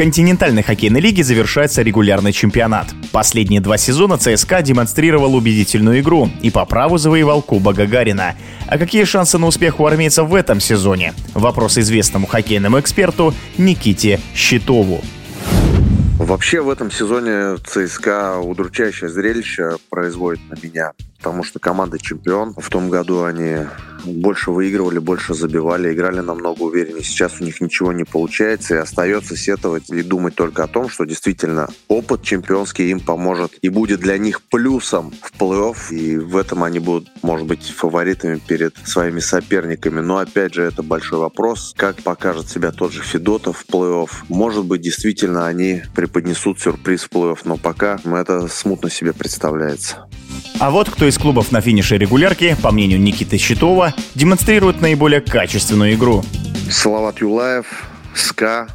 Континентальной 0.00 0.62
хоккейной 0.62 0.98
лиге 0.98 1.22
завершается 1.22 1.82
регулярный 1.82 2.32
чемпионат. 2.32 2.86
Последние 3.12 3.60
два 3.60 3.76
сезона 3.76 4.16
ЦСКА 4.16 4.62
демонстрировал 4.62 5.34
убедительную 5.34 6.00
игру 6.00 6.30
и 6.40 6.50
по 6.50 6.64
праву 6.64 6.96
завоевал 6.96 7.42
Кубок 7.42 7.76
Гагарина. 7.76 8.34
А 8.66 8.78
какие 8.78 9.04
шансы 9.04 9.36
на 9.36 9.46
успех 9.46 9.78
у 9.78 9.84
армейцев 9.84 10.26
в 10.26 10.34
этом 10.34 10.58
сезоне? 10.58 11.12
Вопрос 11.34 11.76
известному 11.76 12.26
хоккейному 12.26 12.80
эксперту 12.80 13.34
Никите 13.58 14.20
Щитову. 14.34 15.02
Вообще 16.16 16.62
в 16.62 16.70
этом 16.70 16.90
сезоне 16.90 17.58
ЦСКА 17.58 18.38
удручающее 18.38 19.10
зрелище 19.10 19.76
производит 19.90 20.40
на 20.48 20.56
меня, 20.62 20.92
потому 21.20 21.44
что 21.44 21.58
команда 21.58 21.98
чемпион. 21.98 22.54
В 22.56 22.70
том 22.70 22.88
году 22.88 23.24
они 23.24 23.66
больше 24.04 24.50
выигрывали, 24.50 24.98
больше 24.98 25.34
забивали, 25.34 25.92
играли 25.92 26.20
намного 26.20 26.62
увереннее. 26.62 27.04
Сейчас 27.04 27.40
у 27.40 27.44
них 27.44 27.60
ничего 27.60 27.92
не 27.92 28.04
получается, 28.04 28.76
и 28.76 28.78
остается 28.78 29.36
сетовать 29.36 29.90
и 29.90 30.02
думать 30.02 30.34
только 30.34 30.64
о 30.64 30.66
том, 30.66 30.88
что 30.88 31.04
действительно 31.04 31.68
опыт 31.88 32.22
чемпионский 32.22 32.90
им 32.90 33.00
поможет 33.00 33.52
и 33.60 33.68
будет 33.68 34.00
для 34.00 34.16
них 34.16 34.40
плюсом 34.40 35.12
в 35.20 35.38
плей-офф, 35.38 35.76
и 35.90 36.16
в 36.16 36.38
этом 36.38 36.64
они 36.64 36.78
будут, 36.78 37.10
может 37.22 37.46
быть, 37.46 37.68
фаворитами 37.68 38.38
перед 38.38 38.74
своими 38.84 39.20
соперниками. 39.20 40.00
Но, 40.00 40.16
опять 40.16 40.54
же, 40.54 40.62
это 40.62 40.82
большой 40.82 41.18
вопрос, 41.18 41.74
как 41.76 42.02
покажет 42.02 42.48
себя 42.48 42.72
тот 42.72 42.92
же 42.92 43.02
Федотов 43.02 43.58
в 43.58 43.70
плей-офф. 43.70 44.10
Может 44.30 44.64
быть, 44.64 44.80
действительно, 44.80 45.46
они 45.46 45.82
преподнесут 45.94 46.60
сюрприз 46.60 47.02
в 47.02 47.10
плей-офф, 47.10 47.40
но 47.44 47.58
пока 47.58 48.00
это 48.06 48.48
смутно 48.48 48.88
себе 48.88 49.12
представляется. 49.12 50.06
А 50.58 50.70
вот 50.70 50.90
кто 50.90 51.06
из 51.06 51.16
клубов 51.18 51.52
на 51.52 51.60
финише 51.60 51.96
регулярки, 51.98 52.56
по 52.62 52.70
мнению 52.70 53.00
Никиты 53.00 53.38
Щитова, 53.38 53.94
демонстрирует 54.14 54.80
наиболее 54.80 55.20
качественную 55.20 55.94
игру. 55.94 56.24
Салават 56.70 57.20
Юлаев, 57.20 57.88
СКА, 58.14 58.68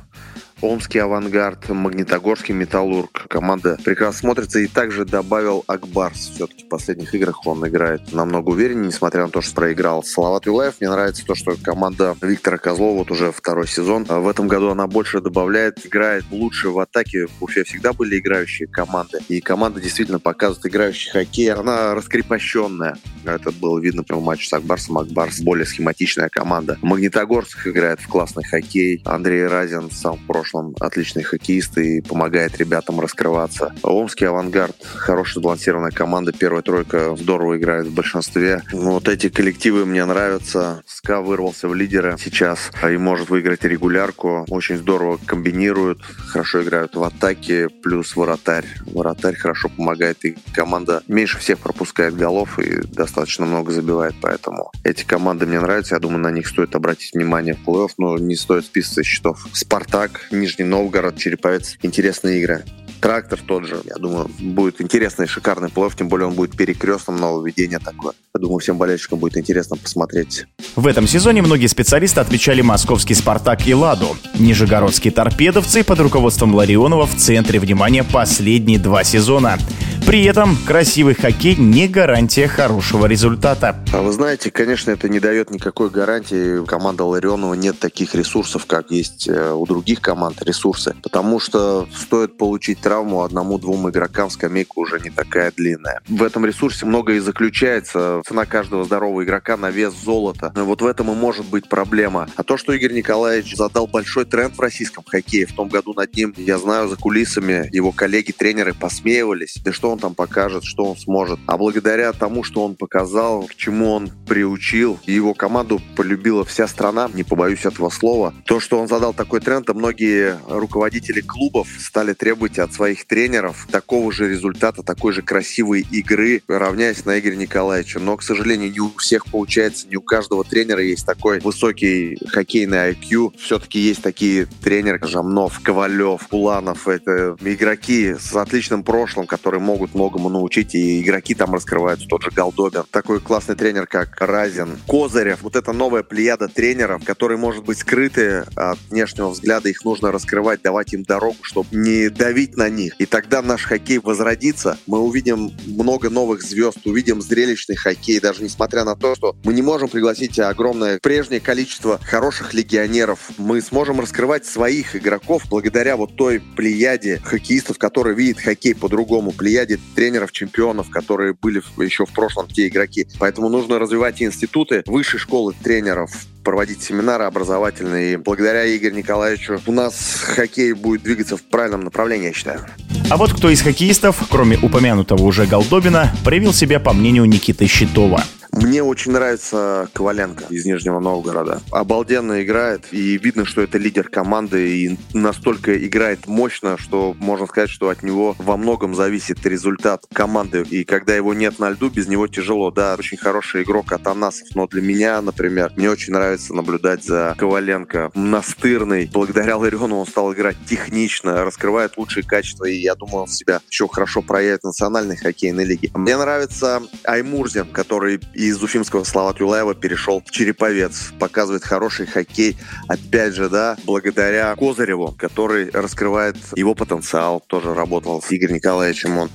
Омский 0.66 1.00
авангард, 1.00 1.70
Магнитогорский 1.70 2.56
металлург. 2.56 3.28
Команда 3.30 3.78
прекрасно 3.86 4.20
смотрится. 4.20 4.60
И 4.60 4.68
также 4.68 5.06
добавил 5.06 5.64
Акбарс. 5.68 6.32
Все-таки 6.36 6.66
в 6.66 6.70
последних 6.70 7.14
играх 7.14 7.46
он 7.46 7.68
играет 7.68 8.12
намного 8.14 8.50
увереннее, 8.50 8.88
несмотря 8.88 9.26
на 9.26 9.30
то, 9.30 9.42
что 9.42 9.54
проиграл 9.54 10.04
Салават 10.04 10.48
Юлаев. 10.48 10.76
Мне 10.80 10.90
нравится 10.90 11.24
то, 11.24 11.36
что 11.36 11.56
команда 11.62 12.16
Виктора 12.20 12.58
Козлова 12.58 12.98
вот 12.98 13.12
уже 13.12 13.32
второй 13.32 13.68
сезон. 13.68 14.06
В 14.06 14.28
этом 14.28 14.48
году 14.48 14.70
она 14.70 14.88
больше 14.88 15.22
добавляет, 15.22 15.86
играет 15.86 16.26
лучше 16.32 16.70
в 16.70 16.80
атаке. 16.80 17.28
В 17.28 17.44
Уфе 17.44 17.64
всегда 17.64 17.94
были 17.94 18.18
играющие 18.18 18.68
команды. 18.68 19.20
И 19.28 19.42
команда 19.42 19.80
действительно 19.80 20.20
показывает 20.20 20.66
играющий 20.66 21.12
хоккей. 21.12 21.54
Она 21.54 21.94
раскрепощенная. 21.94 22.98
Это 23.24 23.52
было 23.52 23.80
видно 23.80 24.04
в 24.08 24.24
матче 24.24 24.50
с 24.50 24.54
Акбарсом. 24.54 24.98
Акбарс 24.98 25.42
более 25.42 25.68
схематичная 25.68 26.30
команда. 26.30 26.80
Магнитогорск 26.82 27.68
играет 27.68 28.00
в 28.00 28.08
классный 28.08 28.44
хоккей. 28.44 29.04
Андрей 29.06 29.46
Разин 29.46 29.92
сам 29.92 30.18
в 30.18 30.26
прошлом 30.26 30.55
прошлом 30.56 30.76
отличный 30.80 31.24
хоккеист 31.24 31.78
и 31.78 32.02
помогает 32.02 32.58
ребятам 32.58 33.00
раскрываться. 33.00 33.74
Омский 33.84 34.28
авангард, 34.28 34.76
хорошая 34.96 35.42
сбалансированная 35.42 35.92
команда, 35.92 36.32
первая 36.32 36.62
тройка 36.62 37.16
здорово 37.16 37.58
играет 37.58 37.88
в 37.88 37.94
большинстве. 37.94 38.64
Вот 38.72 39.08
эти 39.08 39.30
коллективы 39.30 39.86
мне 39.86 40.06
нравятся. 40.06 40.84
СКА 40.88 41.22
вырвался 41.22 41.68
в 41.68 41.76
лидеры 41.76 42.16
сейчас 42.20 42.72
и 42.90 42.98
может 42.98 43.30
выиграть 43.30 43.64
регулярку. 43.64 44.46
Очень 44.50 44.78
здорово 44.78 45.20
комбинируют, 45.26 46.02
хорошо 46.02 46.64
играют 46.64 46.96
в 46.96 47.04
атаке, 47.04 47.70
плюс 47.70 48.16
вратарь. 48.16 48.66
Вратарь 48.86 49.36
хорошо 49.36 49.70
помогает, 49.70 50.24
и 50.26 50.38
команда 50.54 51.04
меньше 51.08 51.40
всех 51.40 51.60
пропускает 51.60 52.16
голов 52.16 52.60
и 52.60 52.82
достаточно 52.88 53.46
много 53.46 53.72
забивает, 53.72 54.16
поэтому 54.22 54.72
эти 54.84 55.04
команды 55.04 55.46
мне 55.46 55.60
нравятся. 55.60 55.96
Я 55.96 56.00
думаю, 56.00 56.20
на 56.20 56.32
них 56.32 56.48
стоит 56.48 56.76
обратить 56.76 57.14
внимание 57.14 57.56
в 57.56 57.68
плей-офф, 57.68 57.92
но 57.98 58.18
не 58.18 58.36
стоит 58.36 58.66
списывать 58.66 59.06
счетов. 59.06 59.48
Спартак, 59.54 60.28
Нижний 60.46 60.66
Новгород, 60.66 61.18
Череповец. 61.18 61.76
Интересные 61.82 62.40
игры. 62.40 62.64
Трактор 63.02 63.40
тот 63.44 63.66
же. 63.66 63.82
Я 63.84 63.96
думаю, 63.96 64.30
будет 64.40 64.80
интересный, 64.80 65.26
шикарный 65.26 65.70
плов, 65.70 65.96
тем 65.96 66.08
более 66.08 66.28
он 66.28 66.36
будет 66.36 66.56
перекрестным 66.56 67.16
нововведение 67.18 67.80
такое. 67.80 68.14
Я 68.36 68.40
думаю, 68.40 68.60
всем 68.60 68.78
болельщикам 68.78 69.18
будет 69.18 69.38
интересно 69.38 69.76
посмотреть. 69.76 70.46
В 70.76 70.86
этом 70.86 71.08
сезоне 71.08 71.42
многие 71.42 71.66
специалисты 71.66 72.20
отмечали 72.20 72.62
московский 72.62 73.16
«Спартак» 73.16 73.68
и 73.68 73.74
«Ладу». 73.74 74.16
Нижегородские 74.38 75.12
торпедовцы 75.12 75.84
под 75.84 76.00
руководством 76.00 76.54
Ларионова 76.54 77.08
в 77.08 77.16
центре 77.16 77.60
внимания 77.60 78.04
последние 78.04 78.78
два 78.78 79.04
сезона. 79.04 79.58
При 80.06 80.24
этом 80.26 80.56
красивый 80.66 81.16
хоккей 81.16 81.56
не 81.56 81.88
гарантия 81.88 82.48
хорошего 82.48 83.06
результата. 83.06 83.76
А 83.92 84.02
вы 84.02 84.12
знаете, 84.12 84.52
конечно, 84.52 84.92
это 84.92 85.10
не 85.10 85.20
дает 85.20 85.50
никакой 85.50 85.90
гарантии. 85.90 86.64
Команда 86.66 87.04
Ларионова 87.04 87.56
нет 87.56 87.80
таких 87.80 88.14
ресурсов, 88.14 88.66
как 88.66 88.92
есть 88.92 89.28
э, 89.28 89.52
у 89.52 89.66
других 89.66 90.02
команд 90.02 90.42
ресурсы. 90.44 90.96
Потому 91.02 91.40
что 91.40 91.88
стоит 91.96 92.38
получить 92.38 92.80
травму 92.80 93.24
одному-двум 93.24 93.90
игрокам, 93.90 94.30
скамейка 94.30 94.78
уже 94.78 95.00
не 95.00 95.10
такая 95.10 95.52
длинная. 95.52 96.02
В 96.08 96.24
этом 96.24 96.46
ресурсе 96.46 96.86
многое 96.86 97.18
и 97.18 97.20
заключается. 97.20 98.22
Цена 98.28 98.46
каждого 98.46 98.86
здорового 98.86 99.24
игрока 99.24 99.58
на 99.58 99.70
вес 99.72 99.94
золота. 99.94 100.52
Но 100.56 100.66
вот 100.66 100.82
в 100.82 100.86
этом 100.86 101.12
и 101.12 101.16
может 101.16 101.46
быть 101.46 101.68
проблема. 101.68 102.28
А 102.36 102.44
то, 102.44 102.58
что 102.58 102.74
Игорь 102.74 102.94
Николаевич 102.94 103.56
задал 103.56 103.88
большой 103.88 104.26
тренд 104.26 104.56
в 104.56 104.62
российском 104.62 105.04
хоккее, 105.04 105.46
в 105.46 105.54
том 105.54 105.68
году 105.68 105.94
над 105.94 106.16
ним, 106.16 106.34
я 106.38 106.58
знаю, 106.58 106.88
за 106.88 106.96
кулисами 106.96 107.70
его 107.72 107.92
коллеги-тренеры 107.92 108.74
посмеивались. 108.74 109.58
Да 109.64 109.74
что 109.74 109.85
он 109.92 110.00
там 110.00 110.16
покажет, 110.16 110.64
что 110.64 110.86
он 110.86 110.98
сможет. 110.98 111.40
А 111.48 111.58
благодаря 111.58 112.14
тому, 112.14 112.44
что 112.44 112.64
он 112.64 112.76
показал, 112.76 113.44
к 113.44 113.56
чему 113.56 113.92
он 113.92 114.10
приучил, 114.28 115.00
его 115.06 115.34
команду 115.34 115.82
полюбила 115.96 116.44
вся 116.46 116.68
страна, 116.68 117.10
не 117.14 117.24
побоюсь 117.24 117.66
этого 117.66 117.90
слова. 117.90 118.34
То, 118.46 118.60
что 118.60 118.80
он 118.80 118.88
задал 118.88 119.14
такой 119.14 119.40
тренд, 119.40 119.70
а 119.70 119.74
многие 119.74 120.38
руководители 120.48 121.22
клубов 121.22 121.68
стали 121.80 122.14
требовать 122.14 122.60
от 122.60 122.74
своих 122.74 123.06
тренеров 123.06 123.68
такого 123.72 124.12
же 124.12 124.30
результата, 124.30 124.84
такой 124.84 125.14
же 125.14 125.22
красивой 125.22 125.86
игры, 125.92 126.42
равняясь 126.48 127.06
на 127.06 127.20
Игоря 127.20 127.36
Николаевича. 127.36 128.00
Но, 128.00 128.18
к 128.18 128.24
сожалению, 128.24 128.72
не 128.72 128.80
у 128.80 128.92
всех 128.98 129.26
получается, 129.26 129.88
не 129.88 129.98
у 129.98 130.02
каждого 130.02 130.44
тренера 130.44 130.82
есть 130.82 131.06
такой 131.06 131.40
высокий 131.40 132.18
хоккейный 132.28 132.92
IQ. 132.92 133.34
Все-таки 133.38 133.80
есть 133.80 134.02
такие 134.02 134.48
тренеры, 134.64 135.00
Жамнов, 135.04 135.60
Ковалев, 135.62 136.28
Пуланов. 136.30 136.88
Это 136.88 137.36
игроки 137.42 138.16
с 138.20 138.36
отличным 138.36 138.84
прошлым, 138.84 139.28
которые 139.28 139.62
могут 139.62 139.75
могут 139.76 139.94
многому 139.94 140.30
научить, 140.30 140.74
и 140.74 141.02
игроки 141.02 141.36
там 141.36 141.54
раскрываются, 141.54 142.08
тот 142.08 142.24
же 142.24 142.32
Голдобин. 142.32 142.86
Такой 142.92 143.20
классный 143.20 143.56
тренер, 143.56 143.88
как 143.88 144.22
Разин, 144.22 144.80
Козырев. 144.88 145.42
Вот 145.42 145.58
это 145.58 145.74
новая 145.74 146.02
плеяда 146.02 146.48
тренеров, 146.48 147.04
которые, 147.04 147.38
может 147.38 147.66
быть, 147.66 147.80
скрыты 147.80 148.46
от 148.56 148.80
внешнего 148.90 149.28
взгляда, 149.28 149.68
их 149.68 149.84
нужно 149.84 150.14
раскрывать, 150.14 150.62
давать 150.62 150.94
им 150.94 151.04
дорогу, 151.04 151.36
чтобы 151.42 151.68
не 151.74 152.08
давить 152.08 152.56
на 152.56 152.70
них. 152.70 152.96
И 153.00 153.06
тогда 153.06 153.42
наш 153.42 153.66
хоккей 153.66 154.00
возродится. 154.00 154.78
Мы 154.88 155.00
увидим 155.00 155.52
много 155.66 156.10
новых 156.10 156.42
звезд, 156.42 156.78
увидим 156.86 157.22
зрелищный 157.22 157.76
хоккей, 157.76 158.22
даже 158.22 158.44
несмотря 158.44 158.86
на 158.86 158.96
то, 158.96 159.14
что 159.16 159.36
мы 159.44 159.54
не 159.54 159.62
можем 159.62 159.90
пригласить 159.90 160.40
огромное 160.40 161.00
прежнее 161.00 161.42
количество 161.42 162.00
хороших 162.02 162.54
легионеров. 162.54 163.20
Мы 163.38 163.60
сможем 163.60 164.00
раскрывать 164.00 164.46
своих 164.46 164.96
игроков 164.96 165.44
благодаря 165.50 165.98
вот 165.98 166.16
той 166.16 166.40
плеяде 166.40 167.20
хоккеистов, 167.26 167.78
которые 167.78 168.16
видят 168.16 168.40
хоккей 168.40 168.74
по-другому, 168.74 169.34
плеяде 169.34 169.65
ряде 169.66 169.80
тренеров-чемпионов, 169.96 170.90
которые 170.90 171.34
были 171.34 171.62
еще 171.84 172.06
в 172.06 172.12
прошлом 172.12 172.48
те 172.48 172.68
игроки. 172.68 173.08
Поэтому 173.20 173.50
нужно 173.50 173.80
развивать 173.80 174.22
институты, 174.22 174.84
высшей 174.86 175.20
школы 175.20 175.54
тренеров, 175.64 176.12
проводить 176.44 176.84
семинары 176.84 177.24
образовательные. 177.24 178.18
Благодаря 178.18 178.76
Игорю 178.76 178.96
Николаевичу 178.96 179.60
у 179.66 179.72
нас 179.72 180.22
хоккей 180.22 180.74
будет 180.74 181.04
двигаться 181.04 181.38
в 181.38 181.44
правильном 181.44 181.82
направлении, 181.82 182.28
я 182.28 182.34
считаю. 182.34 182.62
А 183.10 183.18
вот 183.18 183.34
кто 183.34 183.50
из 183.50 183.62
хоккеистов, 183.62 184.28
кроме 184.30 184.58
упомянутого 184.58 185.24
уже 185.24 185.46
Голдобина, 185.46 186.14
проявил 186.24 186.54
себя 186.54 186.80
по 186.80 186.94
мнению 186.94 187.26
Никиты 187.26 187.68
Щитова– 187.68 188.24
мне 188.56 188.82
очень 188.82 189.12
нравится 189.12 189.90
Коваленко 189.94 190.46
из 190.50 190.66
Нижнего 190.66 191.00
Новгорода. 191.00 191.62
Обалденно 191.72 192.42
играет, 192.44 192.86
и 192.92 193.18
видно, 193.18 193.46
что 193.46 193.62
это 193.62 193.78
лидер 193.78 194.08
команды, 194.08 194.78
и 194.78 194.98
настолько 195.14 195.78
играет 195.86 196.26
мощно, 196.28 196.78
что 196.78 197.14
можно 197.20 197.48
сказать, 197.48 197.70
что 197.70 197.90
от 197.90 198.02
него 198.02 198.36
во 198.40 198.56
многом 198.56 198.96
зависит 198.96 199.46
результат 199.46 200.06
команды. 200.14 200.64
И 200.70 200.86
когда 200.86 201.16
его 201.16 201.34
нет 201.34 201.60
на 201.60 201.70
льду, 201.70 201.90
без 201.90 202.08
него 202.08 202.28
тяжело. 202.28 202.72
Да, 202.72 202.96
очень 202.98 203.18
хороший 203.18 203.64
игрок 203.64 203.92
Атанасов, 203.92 204.48
но 204.56 204.68
для 204.68 204.82
меня, 204.82 205.22
например, 205.22 205.74
мне 205.76 205.90
очень 205.90 206.14
нравится 206.14 206.54
наблюдать 206.54 207.04
за 207.04 207.36
Коваленко. 207.38 208.12
Настырный. 208.16 209.10
Благодаря 209.12 209.58
Лариону 209.58 209.98
он 209.98 210.08
стал 210.08 210.34
играть 210.34 210.58
технично, 210.66 211.44
раскрывает 211.44 211.98
лучшие 211.98 212.24
качества, 212.24 212.66
и 212.66 212.76
я 212.76 212.96
думаю, 212.96 213.24
он 213.24 213.28
себя 213.28 213.60
еще 213.70 213.88
хорошо 213.90 214.22
проявит 214.22 214.62
в 214.62 214.68
национальной 214.68 215.18
хоккейной 215.18 215.66
лиге. 215.66 215.92
Мне 215.94 216.18
нравится 216.18 216.82
Аймурзин, 217.04 217.68
который 217.68 218.22
из 218.48 218.62
Уфимского 218.62 219.04
Слава 219.04 219.36
Юлаева 219.38 219.76
перешел 219.76 220.22
в 220.26 220.32
Череповец. 220.32 221.14
Показывает 221.20 221.64
хороший 221.64 222.06
хоккей. 222.06 222.58
Опять 222.88 223.36
же, 223.36 223.50
да, 223.50 223.78
благодаря 223.86 224.56
Козыреву, 224.56 225.14
который 225.18 225.70
раскрывает 225.72 226.38
его 226.56 226.76
потенциал. 226.76 227.44
Тоже 227.48 227.74
работал 227.74 228.22
с 228.22 228.32
Игорем 228.32 228.56
Николаевичем 228.56 229.18
он. 229.18 229.30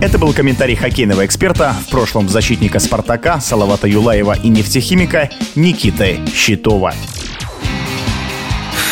Это 0.00 0.18
был 0.18 0.32
комментарий 0.32 0.74
хоккейного 0.74 1.24
эксперта, 1.24 1.76
в 1.86 1.90
прошлом 1.90 2.28
защитника 2.28 2.80
«Спартака» 2.80 3.40
Салавата 3.40 3.86
Юлаева 3.86 4.36
и 4.42 4.48
нефтехимика 4.48 5.30
Никиты 5.54 6.18
Щитова. 6.34 6.92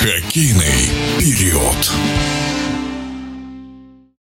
Хоккейный 0.00 0.88
период. 1.18 1.92